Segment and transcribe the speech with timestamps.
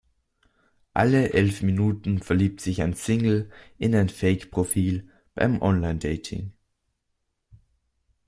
[0.95, 6.53] Alle elf Minuten verliebt sich ein Single in ein Fake-Profil beim Online-Dating.